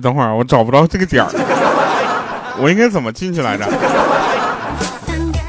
[0.00, 1.30] 等会儿我找不着这个点儿，
[2.58, 3.64] 我应该怎么进去来着？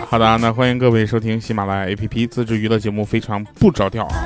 [0.09, 4.25] 好的，那欢迎各位收听喜马拉雅 APP 自制娱乐节目《非常不着调》啊，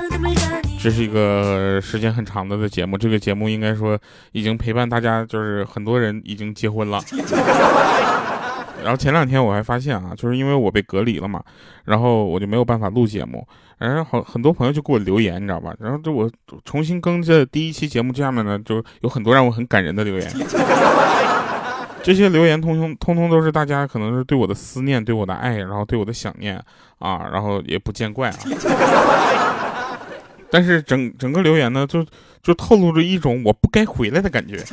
[0.82, 3.96] 这是一个时间很长的的节目，这个节目应该说
[4.32, 7.00] 已经陪伴大家，就是很多人已经结婚了。
[8.84, 11.42] 然后前两天我还发现啊，就是因为我被隔离了嘛，
[11.86, 13.46] 然后我就没有办法录节目，
[13.78, 15.74] 然后好很多朋友就给我留言，你知道吧？
[15.80, 16.30] 然后就我
[16.64, 20.32] 重新更这第一期节目，下面呢就有很多让我很感人的留言，
[22.04, 26.62] 这些留言通通通通都是大家可能是对我的思念，对我的爱，然后对我的想念
[27.00, 28.36] 啊，然后也不见怪啊。
[30.52, 32.06] 但是整整个留言呢，就
[32.44, 34.64] 就透露着一种我不该回来的感觉。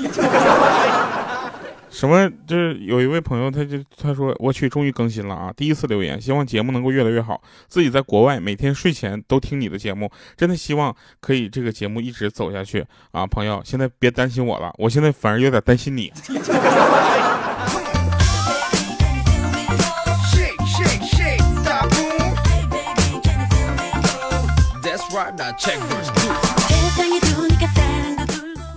[1.93, 2.29] 什么？
[2.47, 5.53] 就是有一位朋友，他就他说：“我去，终于更新了啊！
[5.55, 7.41] 第一次留言，希望节目能够越来越好。
[7.69, 13.27] 自己在国外，每天睡前都听你的节目，真的希望可以这个节目一直走下去啊！
[13.27, 16.11] 朋友，现在别担心我了，我现在反而有点担心你。”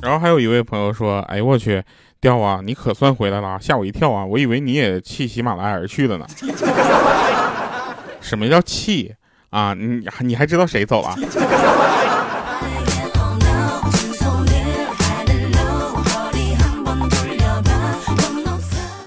[0.02, 1.82] 然后还有一位朋友说：“哎呦我去！”
[2.26, 2.60] 掉啊！
[2.64, 4.26] 你可算回来了，吓我一跳啊！
[4.26, 6.26] 我以为你也弃喜马拉雅而去了呢。
[8.20, 9.14] 什么叫弃
[9.52, 9.76] 啊？
[9.76, 11.16] 你你还知道谁走了？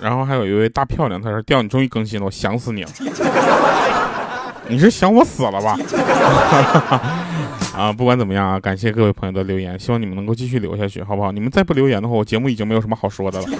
[0.00, 2.90] 然后还有一位大漂亮，他说：“掉，你终于更新了，我想死你了。
[4.70, 5.76] 你是想我死了吧？”
[7.78, 11.30] 啊，不管怎么样啊，感谢各位朋友的留言，希望你们能够继续留下去，好不好？
[11.30, 13.46] 你们再不留言的话，我节目已经没有什么好说的了。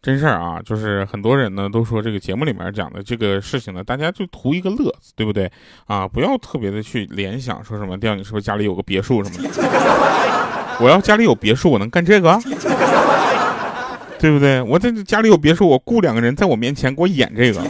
[0.00, 5.50] 真事儿啊，就是很多人呢都说这个节目里面讲的这个事情呢，大家就图一个乐子，对不对？
[5.88, 9.50] 啊，不要特别的去联想，说什么调你是不是家里有个别墅什么的？
[10.80, 12.38] 我要家里有别墅，我能干这个？
[14.20, 14.62] 对不对？
[14.62, 17.60] 我这家里有别墅，我雇两个人在我面前给我演这个。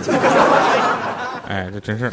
[1.49, 2.13] 哎，这真事儿。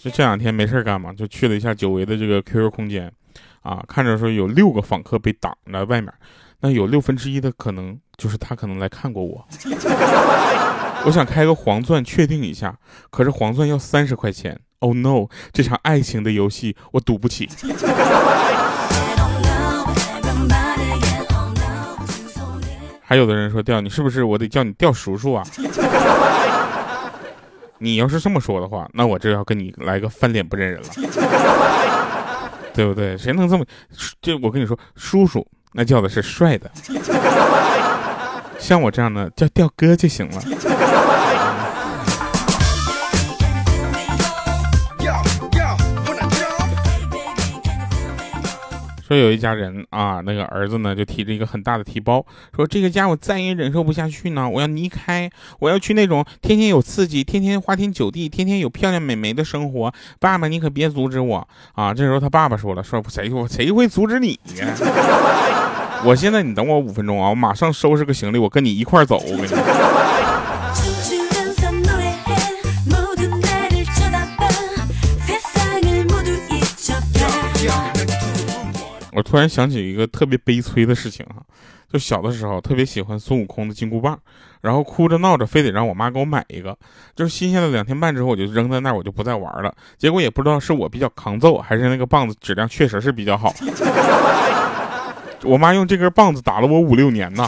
[0.00, 3.12] 就这两天没事干嘛，就去了一下久违的这个 QQ 空间，
[3.60, 6.10] 啊，看着说有六个访客被挡在外面，
[6.60, 9.46] 那有六分之一的可能就是他可能来看过我。
[11.04, 12.78] 我想开个黄钻确定一下，
[13.10, 14.58] 可是黄钻要三十块钱。
[14.78, 17.46] Oh no，这场爱情的游戏我赌不起。
[23.06, 25.44] 还有的人说调你是不是我得叫你调叔叔啊？
[27.78, 30.88] 你要是这么说的话，那我这要跟你来个翻脸不认人了，
[32.72, 33.16] 对不对？
[33.18, 33.64] 谁能这么？
[34.22, 36.70] 这我跟你说，叔叔那叫的是帅的，
[38.58, 40.40] 像我这样的叫调哥就行了。
[49.14, 55.30] 说有一家人啊，那个儿子呢就提着一个很大的提包，说这个家我再也忍受不下去呢，我要离开，
[55.60, 59.94] 我要去那种天天有刺激、天天花天酒地、天天有漂亮美眉的生活。
[60.18, 61.94] 爸爸，你可别阻止我啊！
[61.94, 64.68] 这时候他爸爸说了，说谁我谁会阻止你呀？
[66.04, 69.16] 我现在你等我五分钟啊，我马上收拾个行李，我跟你一块走。
[69.16, 69.46] 我跟你
[79.14, 81.38] 我突然想起一个特别悲催的事情啊，
[81.90, 84.18] 就小的时候特别喜欢孙悟空的金箍棒，
[84.60, 86.76] 然后哭着闹着非得让我妈给我买一个，
[87.14, 89.72] 就是新鲜了两天半之后我就扔在那儿，我就不再玩了。
[89.96, 93.54] 结果也不知道是我比较抗揍，还是那个棒子质量确实是比较好。
[95.44, 97.46] 我妈用这根棒子打了我五六年呢。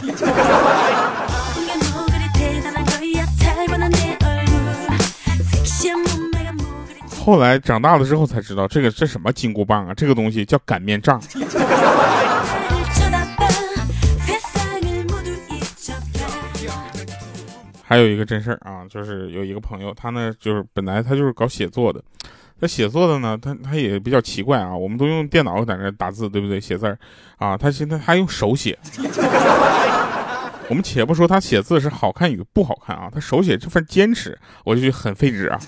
[7.27, 9.93] 后来长大了之后才知道，这个这什么金箍棒啊？
[9.93, 11.21] 这个东西叫擀面杖。
[17.83, 22.01] 还有一个真事儿啊，就是有一个朋友，他呢就是本来他就是搞写作的，
[22.61, 24.73] 他写作的呢，他他也比较奇怪啊。
[24.73, 26.61] 我们都用电脑在那打字，对不对？
[26.61, 26.97] 写字儿
[27.35, 28.79] 啊，他现在还用手写。
[30.69, 35.59] 我们且不说他写字是好看与不好看啊，他手写这份坚持，我就觉得很费纸啊。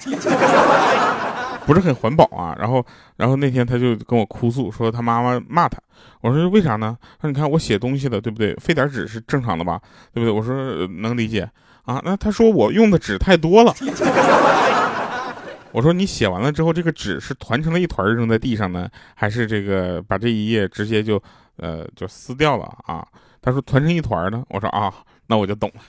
[1.70, 2.84] 不是很环保啊，然后，
[3.16, 5.78] 然后那天他就跟我哭诉说他妈妈骂他，
[6.22, 6.98] 我说为啥呢？
[7.22, 8.56] 他说你看我写东西的，对不对？
[8.56, 9.80] 费点纸是正常的吧，
[10.12, 10.32] 对不对？
[10.32, 11.48] 我说能理解
[11.84, 12.02] 啊。
[12.04, 13.72] 那他说我用的纸太多了。
[15.72, 21.22] 我说你写完了之后，这个纸是团成了一团扔在地上呢，还是这个把这一页直接就
[21.58, 23.06] 呃就撕掉了啊？
[23.44, 24.44] 他说团成一团呢。
[24.50, 24.92] 我说啊，
[25.28, 25.82] 那我就懂了。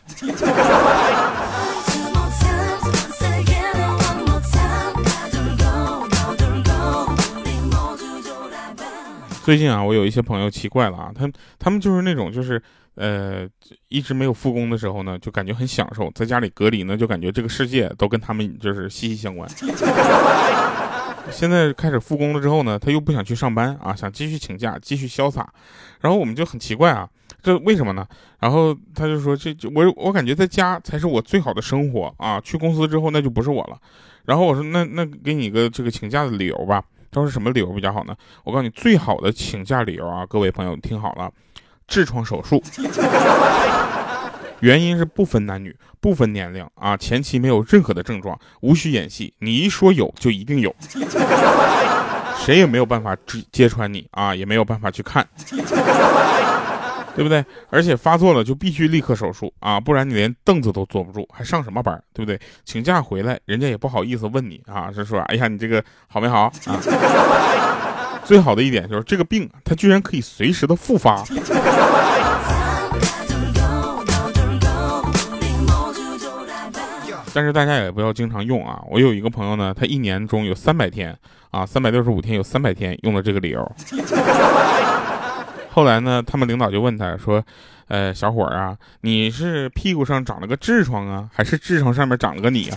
[9.50, 12.62] 最近啊，我有一些朋友奇怪了啊，他他们就是那种就是
[12.94, 13.44] 呃
[13.88, 19.50] 一直没有复工的时候呢，就感觉很享受，在家里隔离呢，就感觉这个世界都跟他们就是息息相关。
[21.32, 25.52] 现在开始复工了之后呢，他又不想去上班啊，想继续请假，继续潇洒。
[26.00, 27.08] 然后我们就很奇怪啊，
[27.42, 28.06] 这为什么呢？
[28.38, 33.76] 然后他就说，这我我感觉在家才是我最好的生活啊，去公司之后那就不是我了。
[34.26, 36.80] 然后我说，那那给你一个这个请假的理由吧。
[37.10, 38.14] 都是什么理由比较好呢？
[38.44, 41.30] 我告诉你，最好的请假理由啊，各位朋友听好了，
[41.88, 42.62] 痔疮手术。
[44.60, 50.74] 原因是不分男女，不分年龄啊，前期没有任何的症状，无需演戏，你一说有就一定有，
[52.38, 53.16] 谁也没有办法
[53.50, 55.26] 揭穿你啊，也没有办法去看，
[57.14, 57.44] 对不对？
[57.68, 62.02] 而且发作了就必须立刻手术啊，不然你连凳子都坐不住，还上什么班？
[62.12, 62.40] 对不对？
[62.64, 66.52] 请假回来，人家也不好意思问你啊，是说，哎呀，你这个好没好啊？
[68.24, 71.24] 最好的一点就是这个病，它居然可以随时的复发。
[77.32, 78.82] 但是大家也不要经常用啊！
[78.90, 81.16] 我有一个朋友呢，他一年中有三百天
[81.52, 83.72] 啊，三百六十五天有三百天用了这个理由。
[85.72, 87.42] 后来呢，他们领导就问他说
[87.86, 92.76] ：“呃，小伙儿啊，你是屁股上长了个痔疮啊，还是痔疮上面长了个你啊？”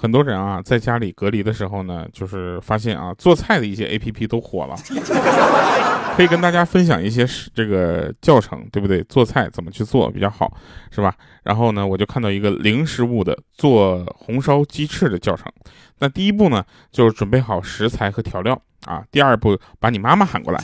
[0.00, 4.74] 很多人啊，在家里隔离的时候呢，就是发现啊，做菜的一些 A P P 都火了，
[6.16, 9.02] 可以跟大家分享一些这个教程，对不对？
[9.04, 10.54] 做菜怎么去做比较好，
[10.90, 11.14] 是吧？
[11.42, 15.50] 然后呢，我就看到一个零食物的做红烧鸡翅的教程。
[15.98, 19.02] 那第一步呢，就是准备好食材和调料啊。
[19.10, 20.62] 第二步，把你妈妈喊过来。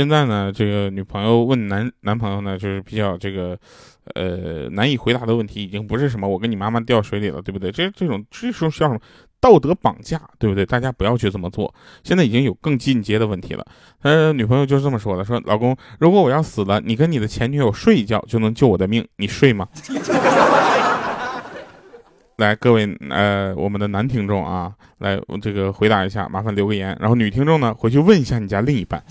[0.00, 3.54] 现在呢，这个女朋友问男男朋友呢，就是比较这个，
[4.14, 7.70] 呃，难以回答的问题，已经不是什么我跟你妈妈掉水里了，对不对？
[7.70, 9.00] 这这种这时候叫什么
[9.40, 10.64] 道德绑架，对不对？
[10.64, 11.74] 大家不要去这么做。
[12.02, 13.66] 现在已经有更进阶的问题了。
[14.02, 19.68] 他女朋友就是这么说的：说老公，如果我要死了，你跟你的前女友睡一觉就能救我的命，你睡吗？
[22.38, 26.96] 来，各位呃，我们的男听众啊，来这个回答一下，麻烦留个言。
[26.98, 29.04] 然后女听众呢，回去问一下你家另一半。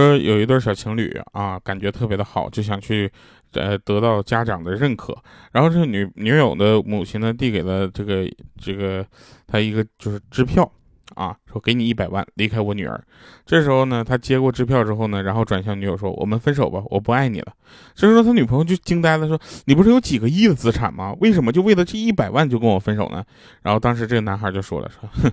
[0.00, 3.10] 说有一对小情侣啊，感觉特别的好，就想去，
[3.52, 5.16] 呃，得到家长的认可。
[5.52, 9.04] 然后这女女友的母亲呢，递给了这个这个
[9.46, 10.70] 他一个就是支票
[11.14, 13.02] 啊，说给你一百万，离开我女儿。
[13.46, 17.52] 这时候呢，他接过支票之后呢，然后转向女友说：“我们分手吧，我不爱你了。”
[17.96, 21.14] 这时候他女朋友就惊呆了，说：“你不是有几个亿的资产吗？
[21.20, 23.24] 为什么就为了这一百万就跟我分手呢？”
[23.62, 25.32] 然后当时这个男孩就说了：“说哼，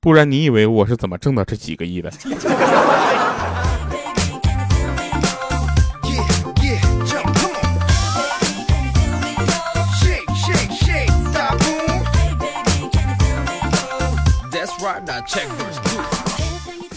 [0.00, 2.10] 不然你以为我是怎么挣到这几个亿的？”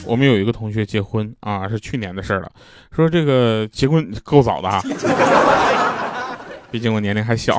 [0.05, 2.51] 我们有一个同学结婚啊，是去年的事了。
[2.93, 4.81] 说这个结婚够早的啊，
[6.69, 7.57] 毕竟我年龄还小。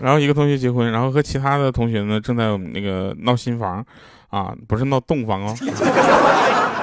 [0.00, 3.84] 然后一个同学结婚，然后和其他的同学呢正在那个闹新房，
[4.30, 5.54] 啊，不是闹洞房哦，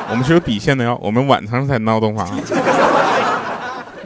[0.09, 2.39] 我们是有底线的哟，我们晚上才闹洞房。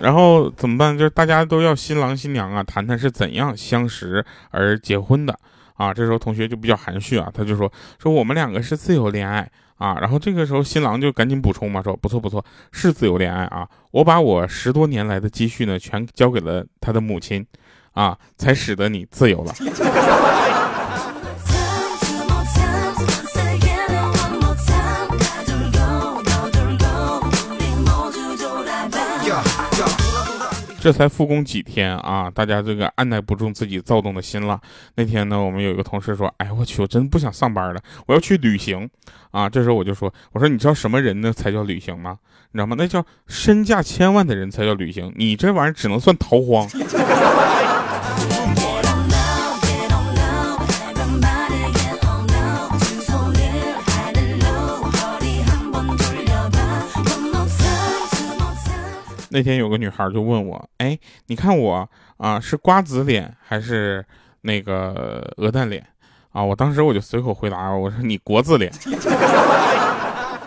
[0.02, 0.98] 然后怎么办？
[0.98, 5.40] 就是大家都要新郎新娘啊，谈谈是怎样相识而结婚的。
[5.76, 17.46] 啊，这时候同学就比较含蓄啊，他就说说我们两个是自由恋爱啊，然后这个时候新郎就赶紧补充嘛，说不错不错，是自由恋爱啊，我把我十多年来的积蓄呢全交给了他的母亲，
[17.94, 19.54] 啊，才使得你自由了。
[30.84, 34.60] 这才复工几天啊，大家这个按耐不住自己躁动的心了。
[34.96, 38.90] 那天呢，我们有一个同事说：“哎我去，我真不想上班了，我要去旅行。”
[39.32, 42.18] 啊，这时候我就说：“我说你知道什么人呢才叫旅行吗？
[42.52, 42.76] 你知道吗？
[42.78, 46.68] 那叫身价千万的人才叫旅行，你这玩意儿只能算逃荒。”
[59.34, 64.06] 那天有个女孩就问我，哎，你看我啊，是瓜子脸还是
[64.42, 65.84] 那个鹅蛋脸
[66.32, 66.44] 啊？
[66.44, 68.72] 我当时我就随口回答，我说你国字脸。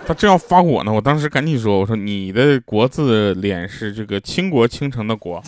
[0.07, 5.43] 他正要发火呢，我当时赶紧说，我说你的国字脸是这个倾国倾城的国。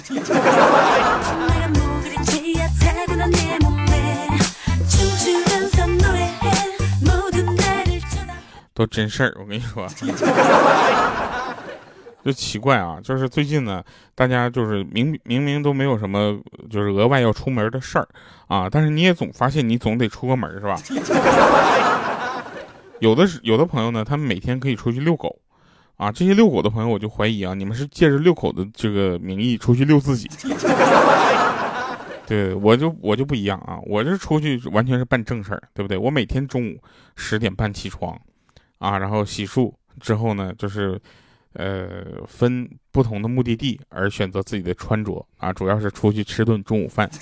[8.74, 9.88] 都真事儿，我跟你说，
[12.28, 13.82] 就奇怪啊，就是最近呢，
[14.14, 18.06] 大家就是明明明都没有什么，就是额外要出门的事儿
[18.48, 20.76] 啊，但是你也总发现你总得出个门，是吧？
[23.00, 25.34] 有的是有的朋友呢，他们每天可以出去遛狗，
[25.96, 30.28] 啊，这些遛狗的朋友，我就怀疑啊，你们是借着遛狗的这个名义出去遛自己。
[32.26, 35.96] 对，我就我就不一样啊，我这出去完全是办正事儿，对不对？
[35.96, 36.78] 我每天中午
[37.16, 38.20] 十点半起床。
[38.78, 41.00] 啊，然后洗漱之后呢，就是，
[41.54, 47.10] 呃，分不同的目的地而选择自己的穿着啊，主要是出去吃顿中午饭。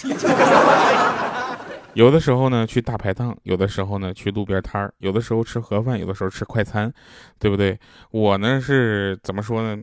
[1.95, 6.93] 有的时候呢去大排档，有的时候呢去路边摊儿，有的时候吃盒饭，有的时候吃快餐，
[7.39, 7.79] 对不对？
[8.11, 9.83] 我呢是怎么说呢？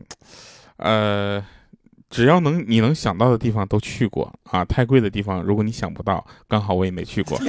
[0.76, 1.44] 呃，
[2.08, 7.36] 只要能你能想到的地方都去过啊，太贵的地方如果你想不到，刚好我也没去过。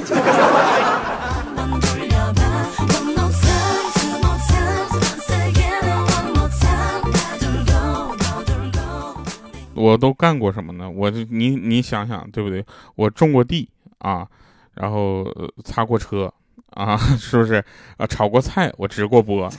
[9.75, 10.89] 我都干过什么呢？
[10.89, 12.65] 我你你想想对不对？
[12.95, 14.27] 我种过地啊，
[14.73, 15.25] 然后
[15.63, 16.31] 擦过车
[16.71, 17.63] 啊， 是不是
[17.97, 18.07] 啊？
[18.07, 19.49] 炒过菜，我直过播。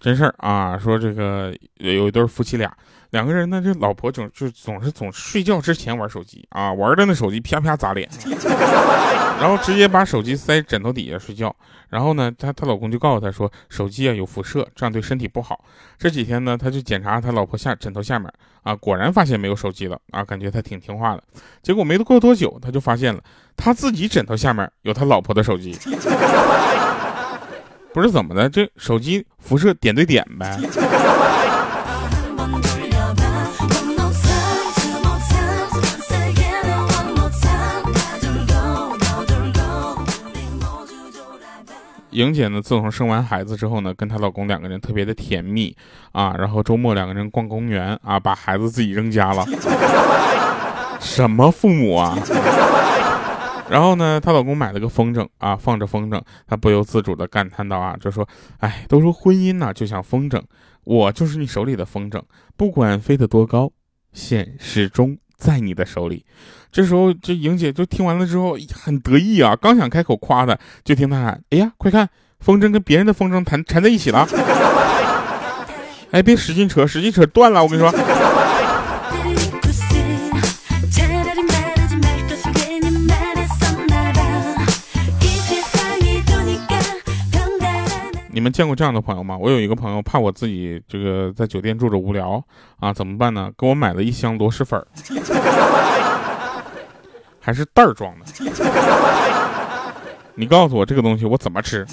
[0.00, 2.74] 真事儿啊，说这个有一对夫妻俩。
[3.10, 8.08] 两个人呢，这老婆总就总是总睡觉之前玩手机啊，玩的那手机啪啪砸脸，
[9.40, 11.54] 然后直接把手机塞枕头底下睡觉。
[11.88, 15.64] 然后呢，她她老公就告诉她说，手机啊有辐射，这样对身体不好。
[15.98, 21.22] 这几天呢，他就检查他老婆下枕头下面啊，果然发现没有手机了啊，感觉他挺听话的。
[21.62, 23.20] 结果没过多久，他就发现了
[23.56, 25.76] 他自己枕头下面有他老婆的手机，
[27.92, 30.56] 不是怎么的，这手机辐射点对点呗。
[42.10, 45.76] 莹姐呢，自从生完孩子之后呢，跟她老公两个人特别的甜蜜
[46.12, 49.46] 啊，然后周末两个人逛公园啊，把孩子自己扔家了，
[51.00, 52.18] 什么父母啊？
[53.70, 60.42] 然后呢，她老公买了个风筝啊，放着风筝，她不由自主的感叹道啊，就说：“哎，都说婚姻呢就像风筝，
[60.82, 62.20] 我就是你手里的风筝，
[62.56, 63.70] 不管飞得多高，
[64.12, 66.22] 线始终。”在你的手里，
[66.70, 72.06] 这时候这莹姐就听完了之后很得意啊，刚想开口夸她，就听她喊：“哎呀，快看，
[72.38, 74.28] 风筝跟别人的风筝缠缠在一起了！”
[76.12, 77.90] 哎，别使劲扯，使劲扯断了，我跟你说。
[88.50, 89.38] 见过这样的朋友吗？
[89.38, 92.42] 我有一个朋友，怕我自己这个在酒店住着无聊
[92.78, 93.50] 啊，怎么办呢？
[93.56, 94.82] 给我买了一箱螺蛳粉，
[97.40, 98.26] 还是袋儿装的。
[100.36, 101.84] 你告诉我这个东西我怎么吃，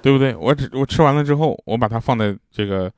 [0.00, 0.34] 对不对？
[0.36, 2.90] 我只我吃完了之后，我把它放在这个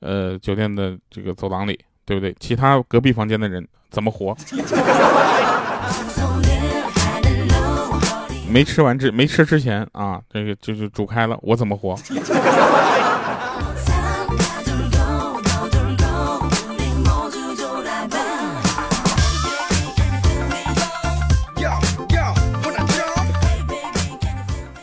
[0.00, 2.34] 呃酒店的这个走廊里，对不对？
[2.40, 4.36] 其他隔壁房间的人怎么活？
[8.56, 11.94] 没吃完之没吃之前啊，这个就是煮开了，我怎么活？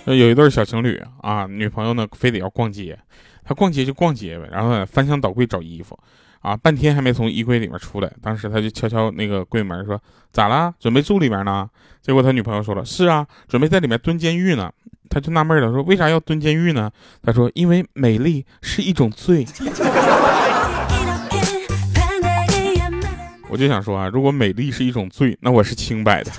[0.05, 2.95] 有一对小情侣啊，女朋友呢非得要逛街，
[3.43, 5.97] 他逛街就逛街呗，然后翻箱倒柜找衣服。
[6.43, 9.99] 啊，半天还没从衣柜里面出来，当时他就敲敲那个柜门，说
[10.31, 10.73] ：“咋啦？
[10.77, 11.69] 准备住里面呢？”
[12.03, 14.69] 结果他女朋友说了：“是啊，准备在里面蹲监狱呢。”
[15.09, 16.91] 他就纳闷了，说：“为啥要蹲监狱呢？”
[17.23, 19.47] 他说：“因为美丽是一种罪。
[23.49, 26.31] ”我就想说啊，如果美丽是一种罪，那我是清白的。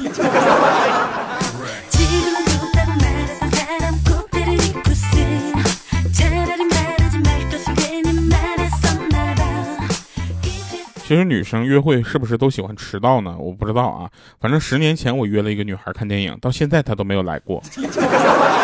[11.06, 13.36] 其实女生约会是不是都喜欢迟到呢？
[13.38, 17.62] 我不知道啊，反正十年前我约了一个女孩看电影，到现在她都没有来过。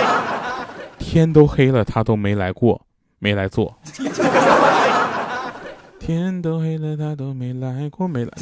[0.99, 2.81] 天都黑了，她都没来过，
[3.19, 3.79] 没来坐。
[6.01, 8.33] 天都黑了，她都没来过，没来。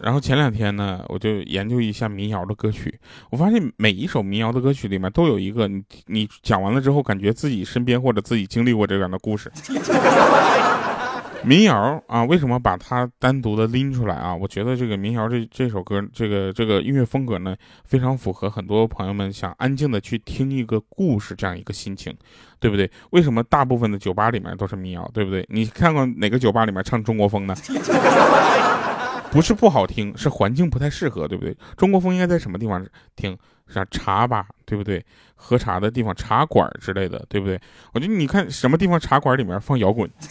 [0.00, 9.50] 然后前两天呢，我就研究一下民谣的歌曲，我发现每一首民谣的歌曲里面都有一个你你讲完了之后，感觉自己身边或者自己经历过这样的故事。
[11.42, 14.34] 民谣啊，为什么把它单独的拎出来啊？
[14.34, 22.14] 我觉得这个民谣这这首歌，这个这个音乐风格呢，非常符合很多朋友们想安静的去听一个故事这样一个心情，
[22.58, 22.90] 对不对？
[23.10, 25.44] 为什么大部分的酒吧里面都是民谣，对不对？
[25.48, 27.54] 你看过哪个酒吧里面唱中国风的？
[29.30, 31.56] 不是不好听，是环境不太适合，对不对？
[31.76, 32.84] 中国风应该在什么地方
[33.16, 33.36] 听？
[33.68, 35.04] 像茶吧，对不对？
[35.36, 37.60] 喝茶的地方，茶馆之类的，对不对？
[37.94, 40.10] 我觉得你看什么地方茶馆里面放摇滚，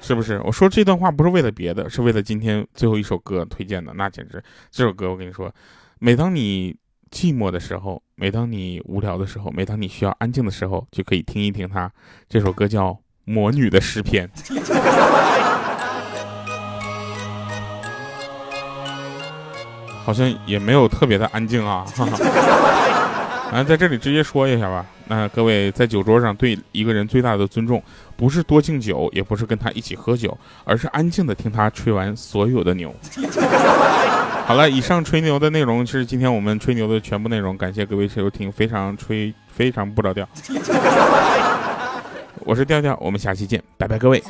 [0.00, 0.40] 是不是？
[0.44, 3.92] 我说这段话不是为了别的，是为了今天最后一首歌推荐的。
[3.92, 5.54] 那简直，这首歌我跟你说，
[5.98, 6.74] 每当你
[7.10, 11.92] 寂寞的时候，每当你无聊的时候，每当你需要安静的时候，就可以听一听它。
[12.30, 12.88] 这首歌叫
[13.24, 14.26] 《魔女的诗篇》。
[20.04, 21.84] 好像也没有特别的安静啊，
[23.52, 24.84] 啊，在这里直接说一下吧。
[25.06, 27.82] 那各位在酒桌上对一个人最大的尊重，
[28.16, 32.94] 不是多敬酒，也不是跟他一起喝酒，而是安静的听他吹完所有的牛。
[34.46, 40.26] 好了，以上吹牛的内容是今天我们吹牛的全部内容，感谢各位收听，非常吹，非常不着调。
[42.44, 44.22] 我是调调，我们下期见，拜拜，各位。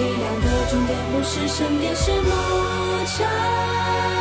[0.00, 2.30] 力量的终点不是身边，是牧
[3.04, 4.19] 场。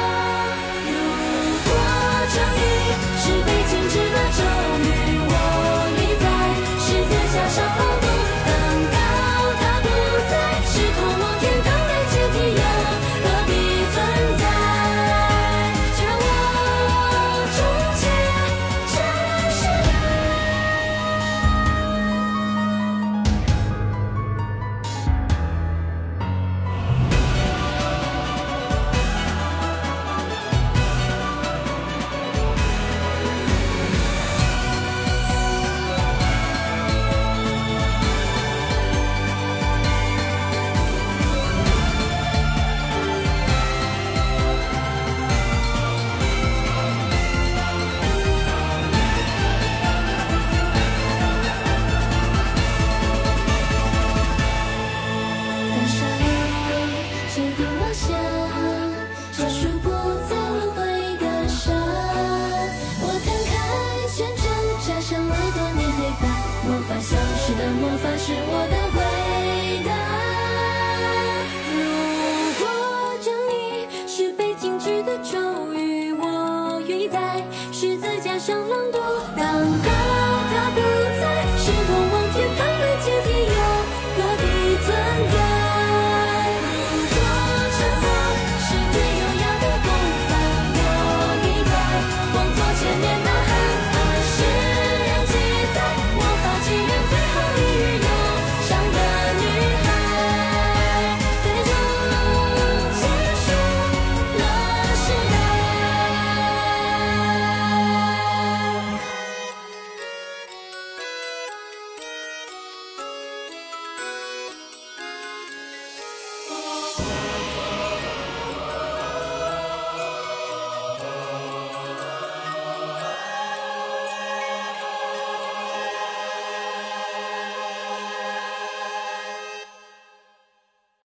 [92.76, 93.29] 千年的